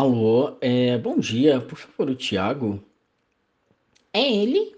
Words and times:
Alô, 0.00 0.56
é, 0.60 0.96
bom 0.96 1.18
dia, 1.18 1.60
por 1.60 1.76
favor, 1.76 2.08
o 2.08 2.14
Thiago. 2.14 2.80
É 4.12 4.32
ele? 4.32 4.76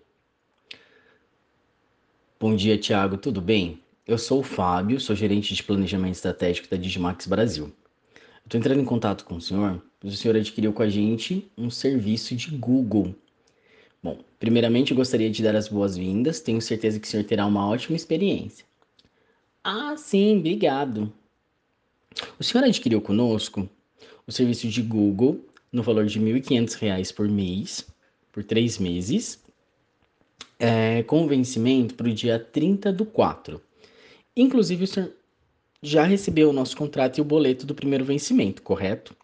Bom 2.40 2.56
dia, 2.56 2.80
Thiago, 2.80 3.18
tudo 3.18 3.38
bem? 3.38 3.82
Eu 4.06 4.16
sou 4.16 4.40
o 4.40 4.42
Fábio, 4.42 4.98
sou 4.98 5.14
gerente 5.14 5.54
de 5.54 5.62
planejamento 5.62 6.14
estratégico 6.14 6.70
da 6.70 6.78
Digimax 6.78 7.26
Brasil. 7.26 7.70
Estou 8.46 8.58
entrando 8.58 8.80
em 8.80 8.84
contato 8.86 9.26
com 9.26 9.36
o 9.36 9.40
senhor, 9.42 9.82
pois 10.00 10.14
o 10.14 10.16
senhor 10.16 10.38
adquiriu 10.38 10.72
com 10.72 10.82
a 10.82 10.88
gente 10.88 11.46
um 11.54 11.68
serviço 11.68 12.34
de 12.34 12.56
Google. 12.56 13.14
Bom, 14.02 14.20
primeiramente 14.38 14.92
eu 14.92 14.96
gostaria 14.96 15.28
de 15.28 15.42
dar 15.42 15.54
as 15.54 15.68
boas-vindas, 15.68 16.40
tenho 16.40 16.62
certeza 16.62 16.98
que 16.98 17.06
o 17.06 17.10
senhor 17.10 17.24
terá 17.24 17.44
uma 17.44 17.68
ótima 17.68 17.94
experiência. 17.94 18.64
Ah, 19.62 19.94
sim, 19.98 20.38
obrigado. 20.38 21.12
O 22.38 22.42
senhor 22.42 22.64
adquiriu 22.64 23.02
conosco 23.02 23.68
o 24.30 24.32
serviço 24.32 24.68
de 24.68 24.80
Google 24.80 25.44
no 25.72 25.82
valor 25.82 26.06
de 26.06 26.20
R$ 26.20 26.40
1.500 26.40 27.12
por 27.12 27.28
mês, 27.28 27.84
por 28.30 28.44
três 28.44 28.78
meses, 28.78 29.42
é, 30.56 31.02
com 31.02 31.26
vencimento 31.26 31.94
para 31.94 32.08
o 32.08 32.14
dia 32.14 32.38
30 32.38 32.92
do 32.92 33.04
4. 33.04 33.60
Inclusive, 34.36 34.84
o 34.84 34.86
senhor 34.86 35.12
já 35.82 36.04
recebeu 36.04 36.50
o 36.50 36.52
nosso 36.52 36.76
contrato 36.76 37.18
e 37.18 37.20
o 37.20 37.24
boleto 37.24 37.66
do 37.66 37.74
primeiro 37.74 38.04
vencimento, 38.04 38.62
correto? 38.62 39.16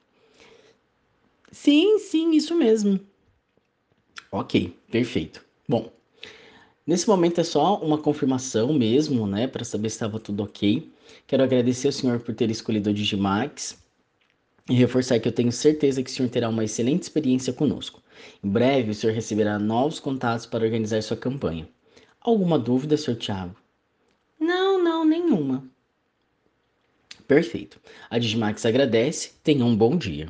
Sim, 1.52 2.00
sim, 2.00 2.32
isso 2.32 2.56
mesmo. 2.56 2.98
Ok, 4.32 4.76
perfeito. 4.90 5.40
Bom, 5.68 5.92
nesse 6.84 7.06
momento 7.06 7.40
é 7.40 7.44
só 7.44 7.78
uma 7.78 7.98
confirmação 7.98 8.72
mesmo, 8.72 9.24
né, 9.24 9.46
para 9.46 9.64
saber 9.64 9.88
se 9.88 9.96
estava 9.96 10.18
tudo 10.18 10.42
ok. 10.42 10.90
Quero 11.28 11.44
agradecer 11.44 11.86
ao 11.86 11.92
senhor 11.92 12.18
por 12.18 12.34
ter 12.34 12.50
escolhido 12.50 12.90
o 12.90 12.94
Digimax 12.94 13.85
e 14.68 14.74
reforçar 14.74 15.20
que 15.20 15.28
eu 15.28 15.32
tenho 15.32 15.52
certeza 15.52 16.02
que 16.02 16.10
o 16.10 16.12
senhor 16.12 16.28
terá 16.28 16.48
uma 16.48 16.64
excelente 16.64 17.02
experiência 17.02 17.52
conosco. 17.52 18.02
Em 18.42 18.48
breve, 18.48 18.90
o 18.90 18.94
senhor 18.94 19.14
receberá 19.14 19.58
novos 19.58 20.00
contatos 20.00 20.46
para 20.46 20.64
organizar 20.64 21.02
sua 21.02 21.16
campanha. 21.16 21.68
Alguma 22.20 22.58
dúvida, 22.58 22.96
senhor 22.96 23.16
Tiago? 23.16 23.54
Não, 24.38 24.82
não, 24.82 25.04
nenhuma. 25.04 25.64
Perfeito. 27.26 27.80
A 28.10 28.18
Digimax 28.18 28.64
agradece. 28.64 29.32
Tenha 29.42 29.64
um 29.64 29.76
bom 29.76 29.96
dia. 29.96 30.28